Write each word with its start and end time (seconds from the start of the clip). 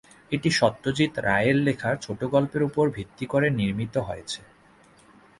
এটি 0.31 0.49
সত্যজিৎ 0.51 1.13
রায়ের 1.19 1.57
লেখা 1.67 1.89
ছোটগল্পের 2.01 2.63
উপর 2.63 2.85
ভিত্তি 2.89 3.25
করে 3.25 3.47
নির্মিত 3.49 3.95
হয়েছে। 4.07 4.41